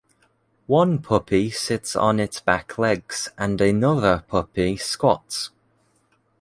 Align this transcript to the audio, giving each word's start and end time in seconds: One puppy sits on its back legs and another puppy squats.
One 0.65 0.97
puppy 0.99 1.51
sits 1.51 1.95
on 1.95 2.19
its 2.19 2.39
back 2.39 2.79
legs 2.79 3.29
and 3.37 3.61
another 3.61 4.23
puppy 4.27 4.75
squats. 4.77 5.51